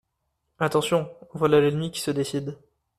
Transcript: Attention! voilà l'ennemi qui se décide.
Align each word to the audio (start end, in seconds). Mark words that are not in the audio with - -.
Attention! 0.57 1.15
voilà 1.35 1.61
l'ennemi 1.61 1.91
qui 1.91 1.99
se 2.01 2.09
décide. 2.09 2.57